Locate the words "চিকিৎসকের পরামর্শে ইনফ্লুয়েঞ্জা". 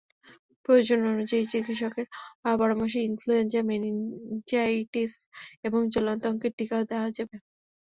1.51-3.61